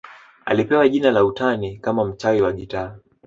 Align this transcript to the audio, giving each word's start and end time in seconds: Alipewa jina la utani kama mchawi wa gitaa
Alipewa 0.45 0.89
jina 0.89 1.11
la 1.11 1.25
utani 1.25 1.77
kama 1.77 2.05
mchawi 2.05 2.41
wa 2.41 2.51
gitaa 2.53 2.95